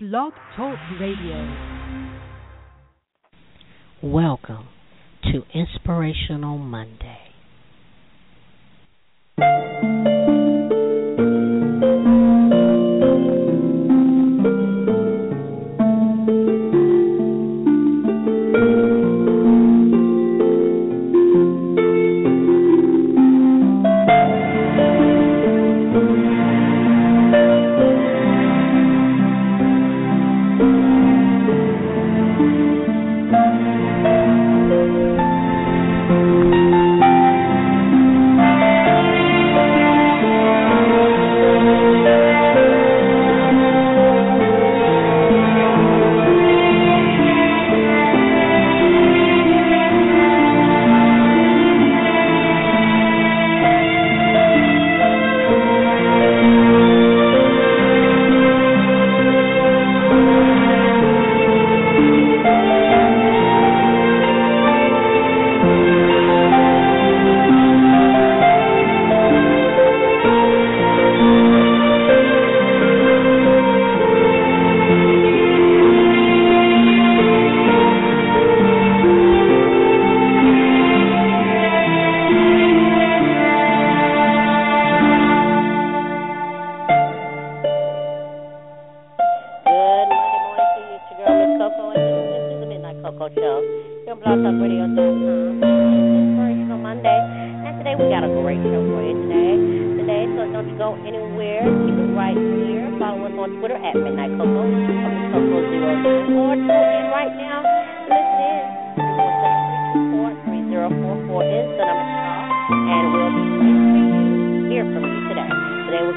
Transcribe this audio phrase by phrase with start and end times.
[0.00, 1.56] Blog Talk Radio.
[4.00, 4.68] Welcome
[5.24, 7.27] to Inspirational Monday.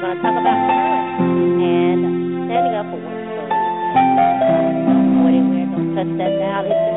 [0.02, 2.02] we're going to talk about courage and
[2.50, 3.14] standing up for what
[5.30, 5.70] you believe.
[5.70, 6.91] don't touch that dial.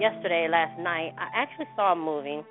[0.00, 2.42] Yesterday, last night, I actually saw a movie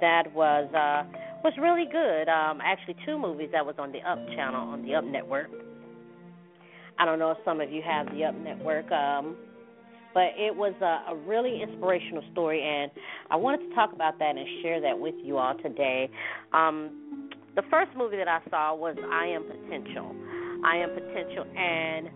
[0.00, 1.04] that was uh,
[1.44, 2.28] was really good.
[2.28, 5.50] Um, actually, two movies that was on the Up channel on the Up network.
[6.98, 9.36] I don't know if some of you have the Up network, um,
[10.14, 12.90] but it was a, a really inspirational story, and
[13.30, 16.10] I wanted to talk about that and share that with you all today.
[16.52, 20.14] Um, the first movie that I saw was I Am Potential.
[20.64, 22.08] I Am Potential, and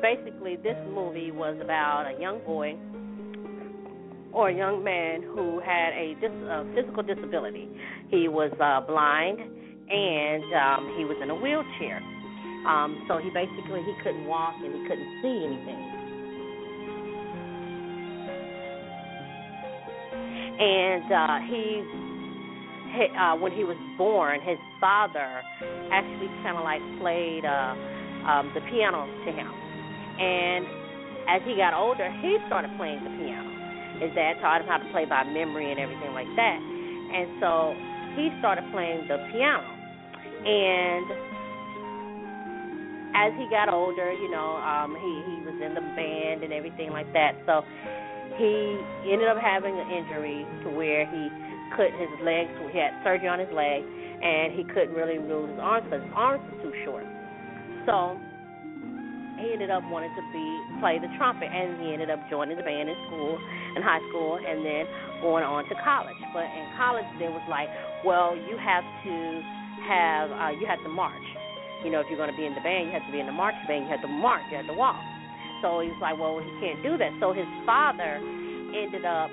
[0.00, 2.76] basically this movie was about a young boy
[4.34, 7.68] or a young man who had a dis- uh, physical disability.
[8.10, 12.02] He was uh, blind and um, he was in a wheelchair.
[12.66, 15.82] Um, so he basically he couldn't walk and he couldn't see anything.
[20.54, 21.82] And uh, he,
[22.96, 25.42] he uh, when he was born, his father
[25.92, 27.74] actually kind of like played uh,
[28.26, 29.50] um, the piano to him.
[30.18, 30.66] And
[31.28, 33.53] as he got older, he started playing the piano.
[34.00, 36.58] His dad taught him how to play by memory and everything like that.
[36.58, 37.74] And so
[38.18, 39.70] he started playing the piano.
[40.44, 41.06] And
[43.14, 46.90] as he got older, you know, um, he he was in the band and everything
[46.90, 47.38] like that.
[47.46, 47.62] So
[48.36, 48.76] he
[49.06, 51.30] ended up having an injury to where he
[51.78, 52.50] couldn't his legs.
[52.74, 56.14] He had surgery on his leg, and he couldn't really move his arms because his
[56.14, 57.06] arms were too short.
[57.86, 58.18] So
[59.38, 60.46] he ended up wanting to be
[60.82, 63.38] play the trumpet, and he ended up joining the band in school,
[63.76, 64.86] in high school, and then
[65.20, 66.18] going on to college.
[66.32, 67.68] But in college, there was like,
[68.04, 69.14] well, you have to
[69.86, 71.26] have uh, you have to march
[71.84, 73.28] you know, if you're going to be in the band, you have to be in
[73.28, 73.84] the marching band.
[73.84, 74.42] You have to march.
[74.48, 74.96] You have to walk.
[75.60, 77.12] So he's like, well, he can't do that.
[77.20, 78.16] So his father
[78.72, 79.28] ended up,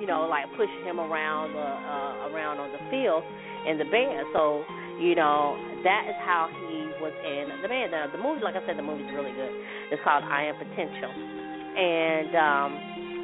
[0.00, 3.22] you know, like pushing him around the uh, around on the field
[3.68, 4.26] in the band.
[4.32, 4.64] So
[4.96, 7.92] you know, that is how he was in the band.
[7.92, 9.50] Now, the movie, like I said, the movie's really good.
[9.90, 12.70] It's called I Am Potential, and um,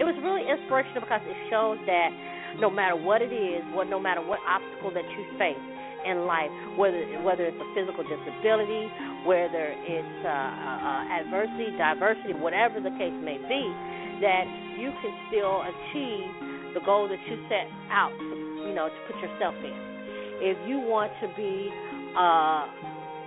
[0.01, 2.09] it was really inspirational because it shows that
[2.57, 5.61] no matter what it is, what no matter what obstacle that you face
[6.09, 6.49] in life,
[6.81, 8.89] whether whether it's a physical disability,
[9.29, 13.63] whether it's uh, uh, adversity, diversity, whatever the case may be,
[14.25, 14.49] that
[14.81, 19.21] you can still achieve the goal that you set out, to, you know, to put
[19.21, 19.77] yourself in.
[20.41, 21.69] If you want to be
[22.17, 22.65] uh,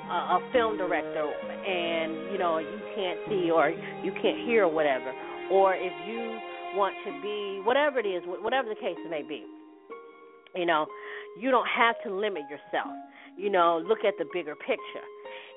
[0.09, 4.73] a, a film director and you know you can't see or you can't hear or
[4.73, 5.13] whatever,
[5.51, 6.41] or if you
[6.75, 9.43] want to be whatever it is, whatever the case may be,
[10.55, 10.85] you know,
[11.39, 12.93] you don't have to limit yourself.
[13.37, 15.07] You know, look at the bigger picture.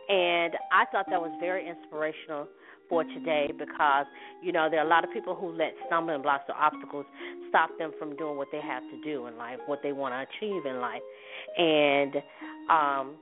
[0.09, 2.49] And I thought that was very inspirational
[2.89, 4.07] for today because,
[4.43, 7.05] you know, there are a lot of people who let stumbling blocks or obstacles
[7.49, 10.21] stop them from doing what they have to do in life, what they want to
[10.37, 11.03] achieve in life.
[11.59, 12.17] And
[12.71, 13.17] um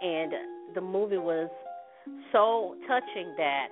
[0.00, 0.32] and
[0.74, 1.48] the movie was
[2.32, 3.68] so touching that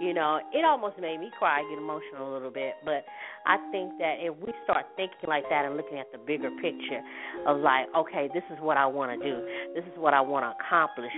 [0.00, 2.74] you know, it almost made me cry, get emotional a little bit.
[2.84, 3.04] But
[3.46, 7.00] I think that if we start thinking like that and looking at the bigger picture
[7.46, 10.44] of like, okay, this is what I want to do, this is what I want
[10.44, 11.12] to accomplish,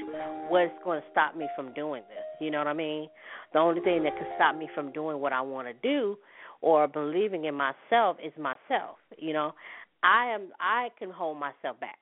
[0.49, 2.25] what's going to stop me from doing this?
[2.41, 3.09] You know what I mean?
[3.53, 6.17] The only thing that can stop me from doing what I want to do
[6.61, 8.99] or believing in myself is myself.
[9.17, 9.55] You know,
[10.03, 11.99] I am I can hold myself back.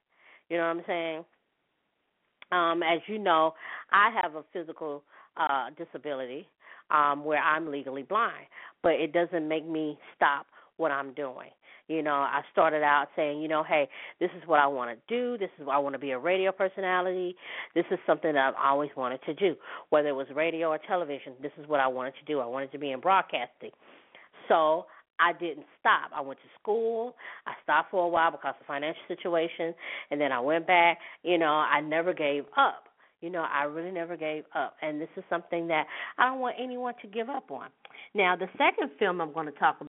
[0.48, 1.24] You know what I'm saying?
[2.52, 3.54] Um, as you know,
[3.90, 5.02] I have a physical
[5.36, 6.48] uh disability
[6.90, 8.46] um, where I'm legally blind,
[8.82, 11.50] but it doesn't make me stop what I'm doing.
[11.88, 13.88] You know, I started out saying, you know, hey,
[14.18, 15.38] this is what I want to do.
[15.38, 17.36] This is what I want to be a radio personality.
[17.76, 19.54] This is something that I've always wanted to do,
[19.90, 21.34] whether it was radio or television.
[21.40, 22.40] This is what I wanted to do.
[22.40, 23.70] I wanted to be in broadcasting.
[24.48, 24.86] So
[25.20, 26.10] I didn't stop.
[26.14, 27.14] I went to school.
[27.46, 29.74] I stopped for a while because of financial situation,
[30.10, 30.98] and then I went back.
[31.22, 32.85] You know, I never gave up.
[33.20, 34.76] You know, I really never gave up.
[34.82, 35.86] And this is something that
[36.18, 37.68] I don't want anyone to give up on.
[38.14, 39.88] Now, the second film I'm going to talk about.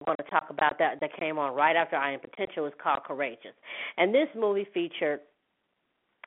[0.00, 2.72] I'm going to talk about that that came on right after I Am Potential is
[2.82, 3.54] called Courageous,
[3.96, 5.20] and this movie featured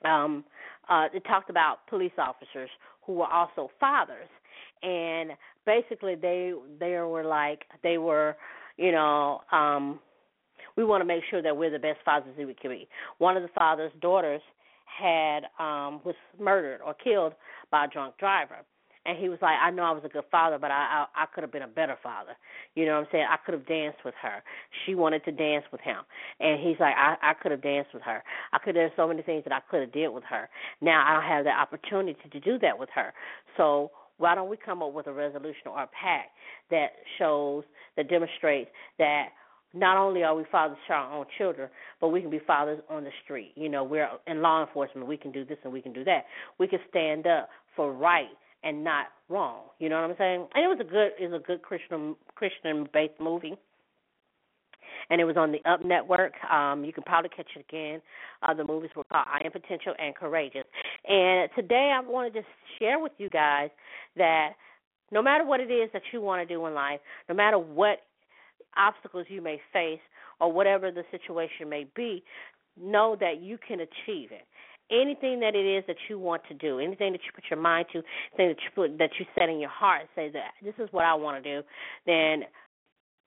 [0.03, 0.43] um,
[0.89, 2.69] uh, it talked about police officers
[3.05, 4.29] who were also fathers,
[4.83, 5.31] and
[5.65, 8.35] basically they they were like they were
[8.77, 9.99] you know um
[10.77, 12.87] we want to make sure that we're the best fathers that we can be.
[13.17, 14.41] One of the father's daughters
[14.85, 17.33] had um was murdered or killed
[17.71, 18.57] by a drunk driver.
[19.07, 21.25] And he was like, I know I was a good father, but I I, I
[21.27, 22.31] could have been a better father.
[22.73, 23.25] You know what I'm saying?
[23.29, 24.41] I could have danced with her.
[24.85, 25.97] She wanted to dance with him,
[26.39, 28.23] and he's like, I I could have danced with her.
[28.51, 28.75] I could.
[28.75, 30.49] There's so many things that I could have did with her.
[30.81, 33.13] Now I don't have the opportunity to do that with her.
[33.57, 36.29] So why don't we come up with a resolution or a pact
[36.71, 37.63] that shows
[37.97, 39.29] that demonstrates that
[39.75, 43.03] not only are we fathers to our own children, but we can be fathers on
[43.03, 43.51] the street.
[43.55, 45.07] You know, we're in law enforcement.
[45.07, 46.25] We can do this and we can do that.
[46.57, 48.29] We can stand up for right
[48.63, 49.63] and not wrong.
[49.79, 50.47] You know what I'm saying?
[50.55, 53.55] And it was a good, it was a good Christian Christian based movie.
[55.09, 56.33] And it was on the Up Network.
[56.51, 58.01] Um, you can probably catch it again.
[58.41, 60.63] Uh, the movies were called I Am Potential and Courageous.
[61.07, 63.69] And today I want to just share with you guys
[64.17, 64.53] that
[65.11, 67.99] no matter what it is that you want to do in life, no matter what
[68.77, 69.99] obstacles you may face
[70.39, 72.23] or whatever the situation may be,
[72.79, 74.45] know that you can achieve it.
[74.91, 77.87] Anything that it is that you want to do, anything that you put your mind
[77.93, 78.03] to,
[78.37, 81.05] anything that you put that you set in your heart, say that this is what
[81.05, 81.67] I want to do,
[82.05, 82.43] then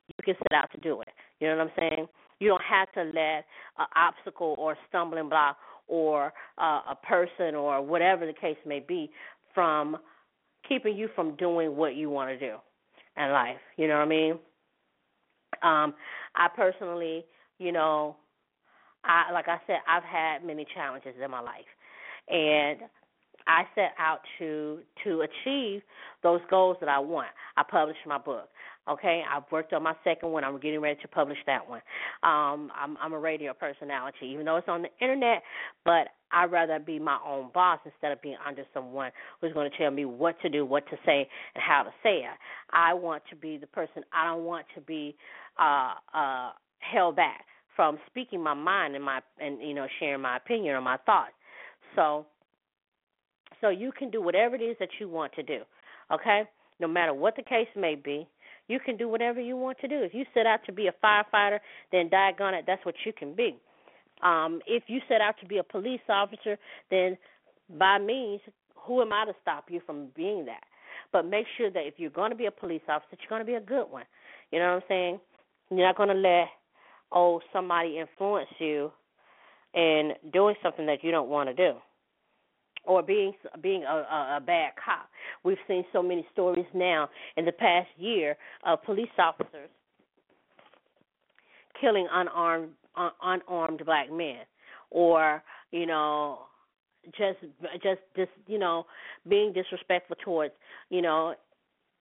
[0.07, 1.09] you can set out to do it.
[1.41, 2.09] You know what I'm saying?
[2.39, 3.45] You don't have to let
[3.79, 5.57] an obstacle or stumbling block
[5.89, 9.11] or uh, a person or whatever the case may be
[9.55, 9.97] from
[10.69, 12.57] keeping you from doing what you want to do
[13.17, 13.57] in life.
[13.77, 14.39] You know what I mean?
[15.63, 15.95] Um,
[16.35, 17.25] I personally,
[17.59, 18.17] you know,
[19.05, 21.69] I like I said, I've had many challenges in my life,
[22.29, 22.81] and
[23.47, 25.83] I set out to to achieve
[26.23, 27.29] those goals that I want.
[27.57, 28.49] I published my book.
[28.91, 30.45] Okay, I've worked on my second one.
[30.45, 31.83] I'm getting ready to publish that one.
[32.23, 35.43] Um, I'm, I'm a radio personality, even though it's on the internet,
[35.85, 39.11] but I'd rather be my own boss instead of being under someone
[39.41, 42.21] who's going to tell me what to do, what to say, and how to say
[42.21, 42.39] it.
[42.73, 44.05] I want to be the person.
[44.13, 45.17] I don't want to be
[45.59, 47.45] uh, uh, held back
[47.77, 51.33] from speaking my mind and my and you know sharing my opinion or my thoughts.
[51.97, 52.27] So,
[53.61, 55.61] so you can do whatever it is that you want to do.
[56.13, 56.43] Okay,
[56.81, 58.27] no matter what the case may be
[58.69, 60.03] you can do whatever you want to do.
[60.03, 61.59] If you set out to be a firefighter,
[61.91, 63.57] then daggone it, that's what you can be.
[64.23, 66.59] Um, if you set out to be a police officer,
[66.91, 67.17] then
[67.79, 68.41] by means,
[68.75, 70.63] who am I to stop you from being that?
[71.13, 73.47] But make sure that if you're going to be a police officer, you're going to
[73.47, 74.05] be a good one.
[74.51, 75.21] You know what I'm saying?
[75.71, 76.49] You're not going to let
[77.13, 78.91] oh somebody influence you
[79.75, 81.79] in doing something that you don't want to do
[82.85, 83.33] or being
[83.63, 85.09] being a, a, a bad cop.
[85.45, 89.71] We've seen so many stories now in the past year of police officers
[91.81, 94.39] killing unarmed un, unarmed black men,
[94.91, 96.41] or you know
[97.17, 97.39] just
[97.83, 98.87] just just you know
[99.29, 100.55] being disrespectful towards
[100.91, 101.35] you know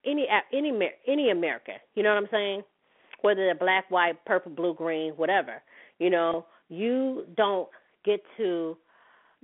[0.05, 0.71] any any
[1.07, 1.75] any American.
[1.95, 2.63] You know what I'm saying?
[3.21, 5.61] Whether they're black, white, purple, blue, green, whatever.
[5.99, 7.67] You know, you don't
[8.05, 8.77] get to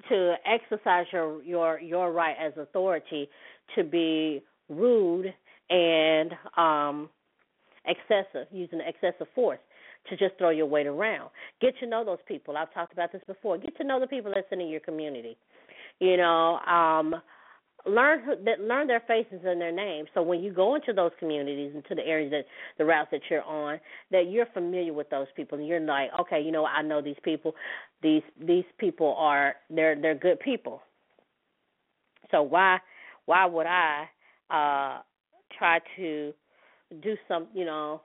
[0.09, 3.29] to exercise your your your right as authority
[3.75, 5.33] to be rude
[5.69, 7.09] and um
[7.85, 9.59] excessive using excessive force
[10.09, 11.29] to just throw your weight around.
[11.61, 12.57] Get to know those people.
[12.57, 13.57] I've talked about this before.
[13.57, 15.37] Get to know the people that's in your community.
[15.99, 17.15] You know um
[17.85, 20.07] learn that learn their faces and their names.
[20.13, 22.45] So when you go into those communities into the areas that
[22.77, 23.79] the routes that you're on
[24.11, 27.17] that you're familiar with those people and you're like okay you know i know these
[27.23, 27.53] people.
[28.01, 30.81] These these people are they're they're good people.
[32.31, 32.79] So why
[33.25, 34.05] why would i
[34.49, 35.01] uh
[35.57, 36.33] try to
[37.01, 38.01] do some you know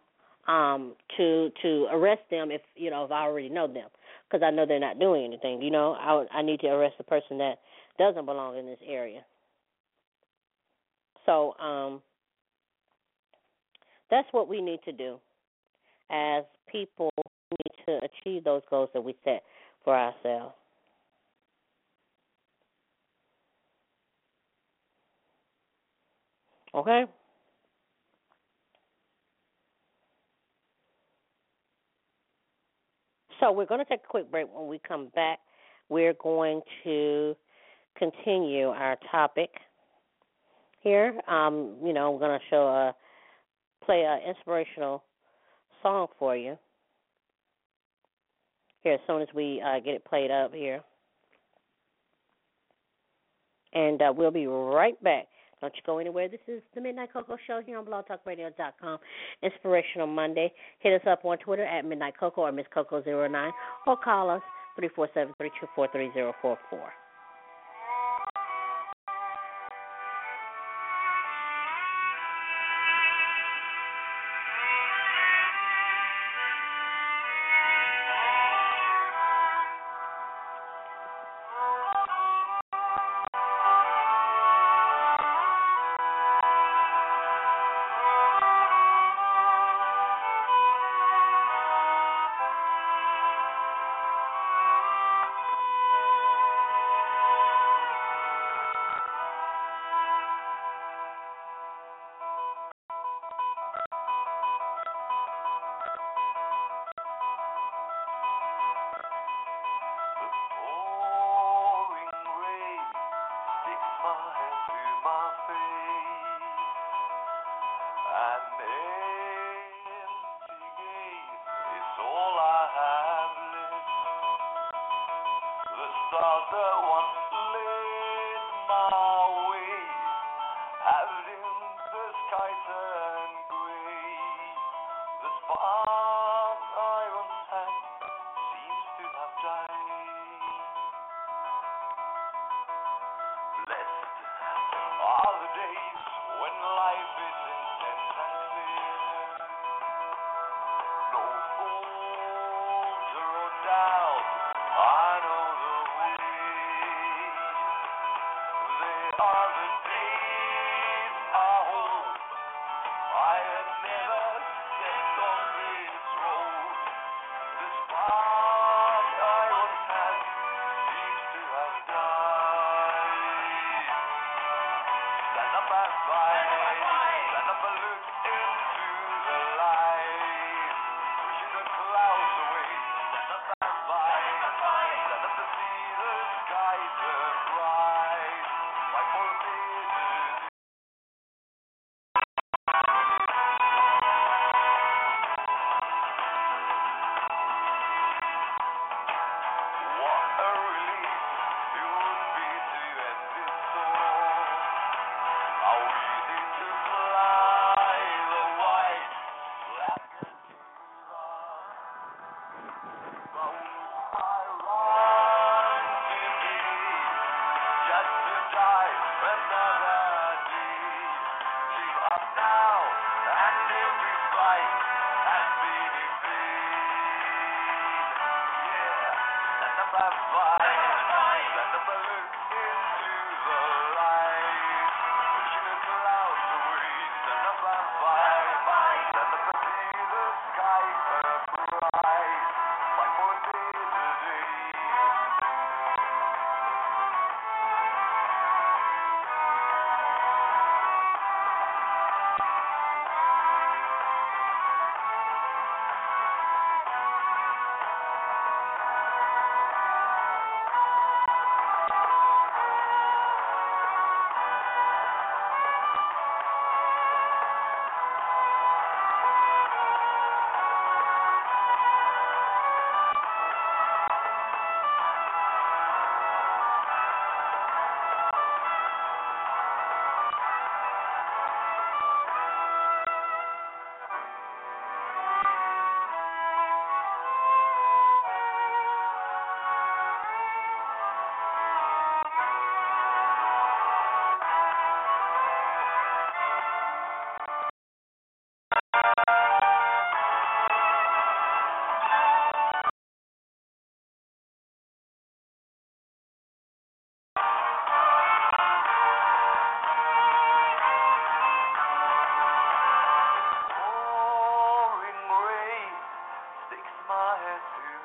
[0.49, 3.89] um to to arrest them if you know if i already know them?
[4.29, 5.93] Because i know they're not doing anything you know?
[5.93, 7.59] I i need to arrest the person that
[7.97, 9.23] doesn't belong in this area
[11.29, 12.01] so um,
[14.11, 15.19] that's what we need to do
[16.11, 16.43] as
[16.73, 17.11] people
[17.51, 19.43] need to achieve those goals that we set
[19.85, 20.55] for ourselves.
[26.75, 27.05] Okay?
[33.39, 34.47] So we're going to take a quick break.
[34.51, 35.41] When we come back,
[35.91, 37.37] we're going to
[37.99, 39.51] continue our topic
[40.89, 41.21] here.
[41.29, 42.95] Um, you know, I'm to show a
[43.85, 45.03] play an inspirational
[45.83, 46.57] song for you
[48.83, 50.81] here as soon as we uh, get it played up here.
[53.75, 55.27] And uh, we'll be right back.
[55.61, 56.29] Don't you go anywhere.
[56.29, 58.99] This is the Midnight Coco Show here on blogtalkradio.com.
[59.43, 60.53] Inspirational Monday.
[60.79, 63.51] Hit us up on Twitter at Midnight Coco or Miss Coco09
[63.87, 64.43] or call us
[64.77, 67.08] 347 324 3044.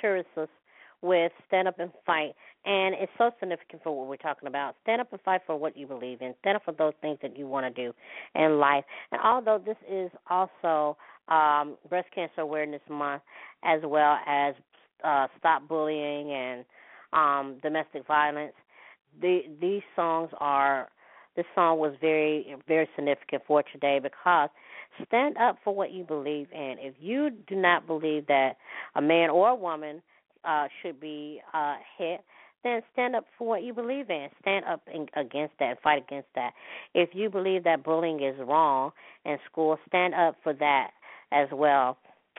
[0.00, 0.48] Teresa
[1.02, 2.34] with Stand Up and Fight.
[2.64, 4.76] And it's so significant for what we're talking about.
[4.82, 6.34] Stand up and fight for what you believe in.
[6.40, 7.94] Stand up for those things that you want to do
[8.34, 8.84] in life.
[9.12, 10.96] And although this is also
[11.28, 13.22] um, Breast Cancer Awareness Month,
[13.64, 14.54] as well as
[15.02, 16.64] uh, Stop Bullying and
[17.12, 18.52] um, Domestic Violence,
[19.20, 20.88] the, these songs are.
[21.36, 24.50] This song was very, very significant for today because
[25.06, 26.76] stand up for what you believe in.
[26.78, 28.56] If you do not believe that
[28.94, 30.02] a man or a woman
[30.44, 32.20] uh, should be uh, hit,
[32.62, 34.28] then stand up for what you believe in.
[34.40, 36.52] Stand up in, against that, and fight against that.
[36.94, 38.92] If you believe that bullying is wrong
[39.24, 40.90] in school, stand up for that
[41.32, 41.96] as well.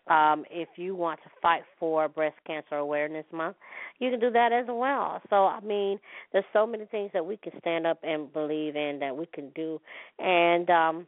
[0.08, 3.56] Um, if you want to fight for Breast Cancer Awareness Month,
[4.00, 5.22] you can do that as well.
[5.30, 6.00] So, I mean,
[6.34, 9.50] there's so many things that we can stand up and believe in that we can
[9.50, 9.80] do.
[10.18, 11.08] And um,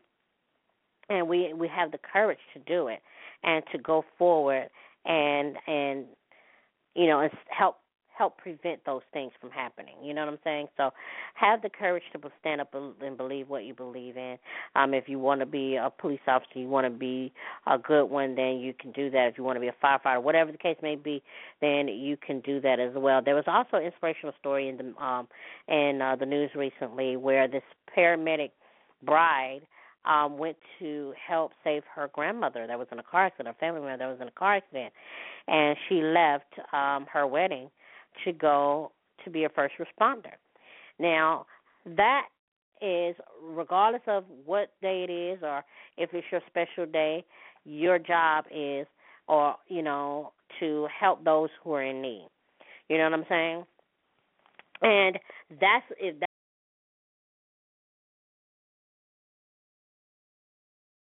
[1.09, 3.01] and we we have the courage to do it
[3.43, 4.69] and to go forward
[5.05, 6.05] and and
[6.95, 7.77] you know and help
[8.17, 9.95] help prevent those things from happening.
[10.03, 10.67] You know what I'm saying?
[10.77, 10.91] So
[11.33, 14.37] have the courage to stand up and believe what you believe in.
[14.75, 17.33] Um, if you want to be a police officer, you want to be
[17.67, 19.29] a good one, then you can do that.
[19.29, 21.23] If you want to be a firefighter, whatever the case may be,
[21.61, 23.21] then you can do that as well.
[23.23, 25.27] There was also an inspirational story in the um
[25.67, 27.63] in uh, the news recently where this
[27.97, 28.51] paramedic
[29.03, 29.61] bride
[30.05, 33.81] um went to help save her grandmother that was in a car accident, her family
[33.81, 34.93] member that was in a car accident,
[35.47, 37.69] and she left um her wedding
[38.23, 38.91] to go
[39.23, 40.33] to be a first responder.
[40.99, 41.45] Now,
[41.85, 42.27] that
[42.81, 45.63] is regardless of what day it is or
[45.97, 47.23] if it's your special day,
[47.65, 48.85] your job is
[49.27, 52.27] or you know to help those who are in need.
[52.89, 53.65] You know what I'm saying?
[54.81, 55.19] And
[55.61, 55.85] that's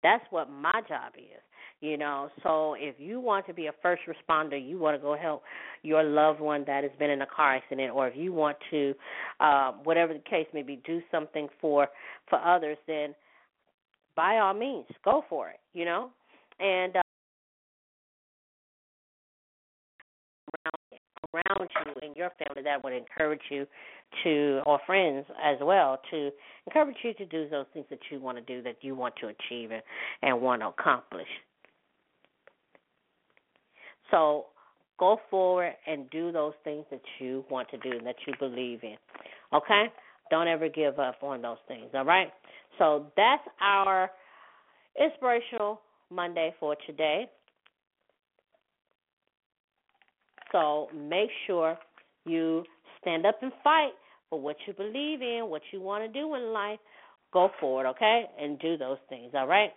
[0.03, 1.41] that's what my job is
[1.81, 2.29] you know?
[2.43, 5.43] So if you want to be a first responder you want to go help
[5.81, 8.93] your loved one that has been in a car accident or if you want to
[9.39, 11.87] uh whatever the case may be do something for
[12.29, 13.13] for others then
[14.15, 16.09] by all means go for it you know?
[16.59, 16.95] And
[21.75, 23.65] around you and your family that would encourage you
[24.23, 26.29] to or friends as well to
[26.67, 29.27] encourage you to do those things that you want to do that you want to
[29.27, 29.81] achieve and,
[30.21, 31.27] and want to accomplish
[34.11, 34.45] so
[34.99, 38.83] go forward and do those things that you want to do and that you believe
[38.83, 38.95] in.
[39.53, 39.85] Okay?
[40.29, 41.89] Don't ever give up on those things.
[41.93, 42.31] All right?
[42.77, 44.11] So that's our
[44.99, 47.27] inspirational Monday for today.
[50.53, 51.77] So make sure
[52.25, 52.63] you
[53.01, 53.91] stand up and fight
[54.29, 56.79] for what you believe in, what you want to do in life.
[57.33, 58.25] Go forward, okay?
[58.39, 59.71] And do those things, all right?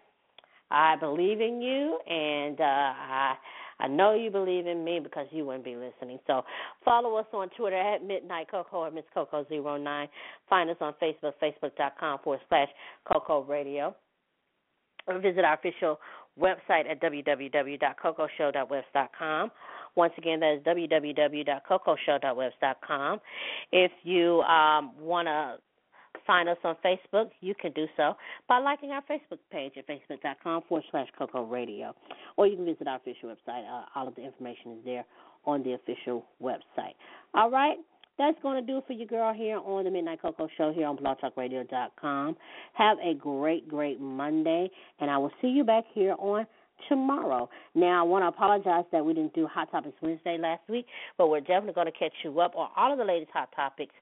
[0.70, 3.34] I believe in you and uh I
[3.78, 6.18] I know you believe in me because you wouldn't be listening.
[6.26, 6.44] So
[6.84, 10.08] follow us on Twitter at Midnight Coco or Miss Coco09.
[10.48, 12.68] Find us on Facebook, facebook.com forward slash
[13.10, 13.94] Coco Radio.
[15.06, 16.00] Or visit our official
[16.40, 19.50] website at www.cocoshow.webs.com.
[19.94, 23.20] Once again, that is www.cocoshow.webs.com.
[23.72, 25.56] If you um, want to
[26.26, 28.16] find us on Facebook, you can do so
[28.48, 31.94] by liking our Facebook page at facebook.com forward slash Coco Radio.
[32.36, 33.64] Or you can visit our official website.
[33.66, 35.06] Uh, all of the information is there
[35.46, 36.94] on the official website.
[37.34, 37.76] All right?
[38.18, 40.86] That's going to do it for you, girl, here on the Midnight Coco Show here
[40.86, 42.36] on blogtalkradio.com.
[42.72, 46.46] Have a great, great Monday, and I will see you back here on
[46.88, 47.48] tomorrow.
[47.74, 50.86] Now, I want to apologize that we didn't do Hot Topics Wednesday last week,
[51.18, 53.94] but we're definitely going to catch you up on all of the latest hot topics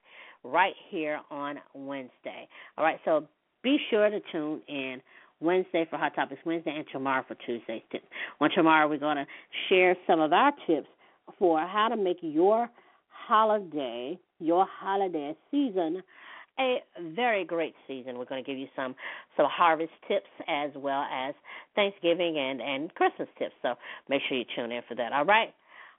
[0.43, 2.47] right here on Wednesday.
[2.77, 3.27] All right, so
[3.63, 5.01] be sure to tune in
[5.41, 8.05] Wednesday for Hot Topics Wednesday and tomorrow for Tuesday's tips.
[8.39, 9.25] On tomorrow, we're going to
[9.67, 10.87] share some of our tips
[11.37, 12.69] for how to make your
[13.27, 16.01] holiday, your holiday season,
[16.59, 16.77] a
[17.15, 18.17] very great season.
[18.17, 18.95] We're going to give you some
[19.35, 21.35] some harvest tips as well as
[21.75, 23.53] Thanksgiving and and Christmas tips.
[23.61, 23.75] So
[24.09, 25.11] make sure you tune in for that.
[25.13, 25.53] All right.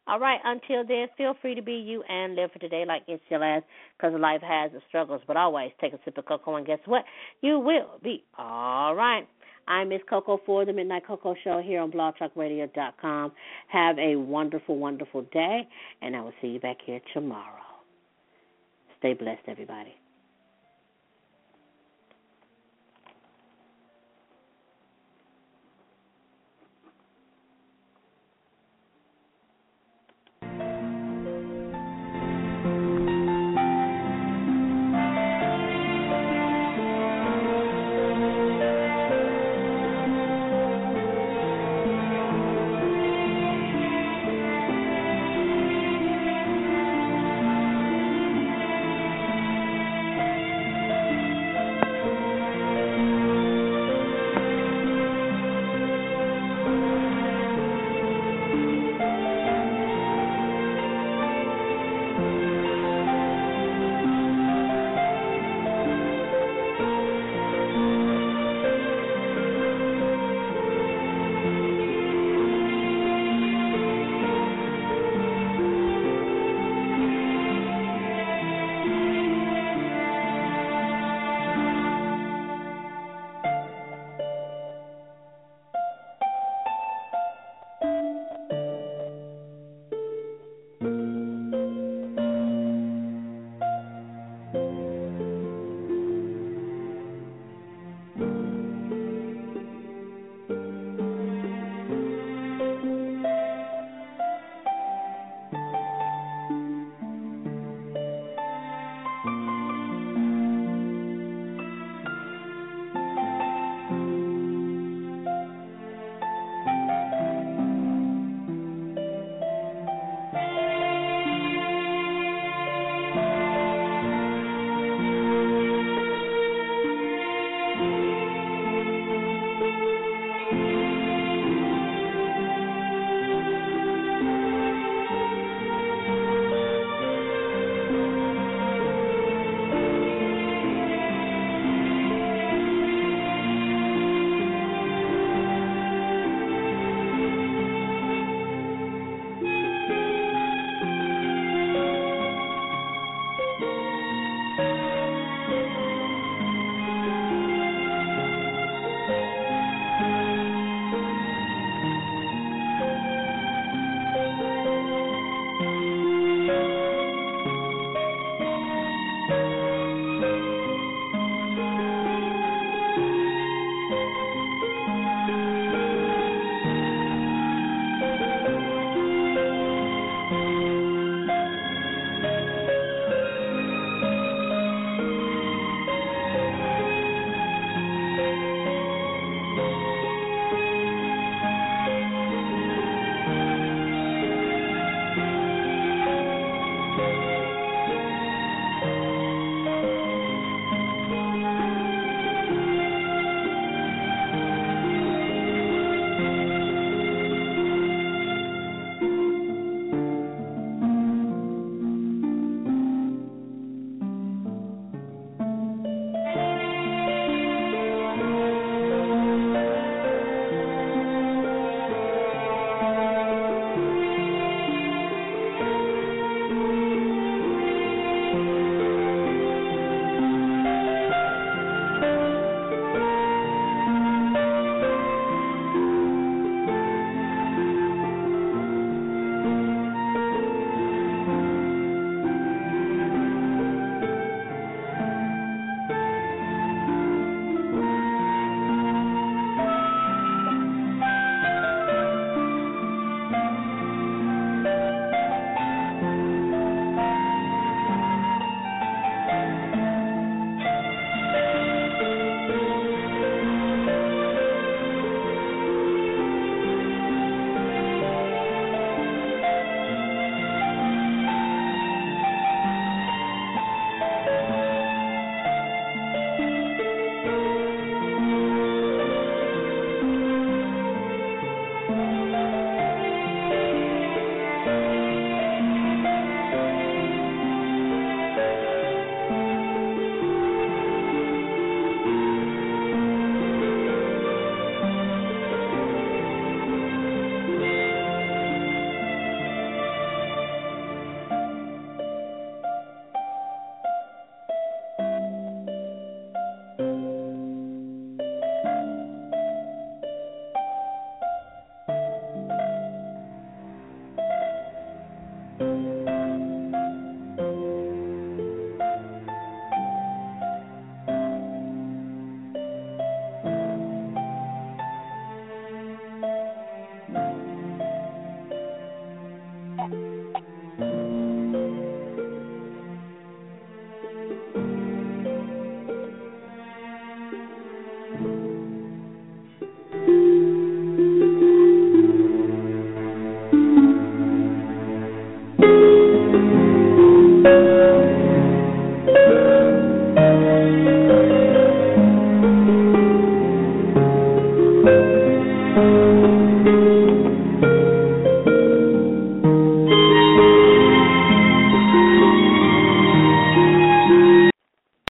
[0.08, 3.24] All right, until then, feel free to be you and live for today like it's
[3.28, 3.64] your last
[3.98, 5.20] because life has its struggles.
[5.26, 7.02] But always take a sip of cocoa, and guess what?
[7.40, 9.26] You will be all right.
[9.68, 13.32] I'm Miss Coco for the Midnight Coco Show here on blogtalkradio.com.
[13.68, 15.66] Have a wonderful, wonderful day,
[16.02, 17.62] and I will see you back here tomorrow.
[18.98, 19.94] Stay blessed, everybody.